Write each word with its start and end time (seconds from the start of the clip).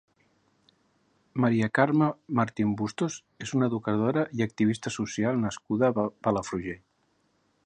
Maria 1.43 1.67
Carme 1.79 2.07
Martín 2.41 2.73
Bustos 2.81 3.19
és 3.47 3.55
una 3.59 3.71
educadora 3.73 4.27
i 4.41 4.45
activista 4.49 4.97
social 4.99 5.41
nascuda 5.47 5.95
a 6.07 6.11
Palafrugell. 6.29 6.87